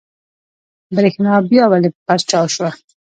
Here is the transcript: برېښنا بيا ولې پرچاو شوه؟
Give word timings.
برېښنا 0.95 1.33
بيا 1.49 1.63
ولې 1.71 1.89
پرچاو 2.05 2.45
شوه؟ 2.55 2.69